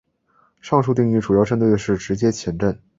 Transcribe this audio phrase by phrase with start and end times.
[0.61, 2.81] 上述定义主要针对的是直接前震。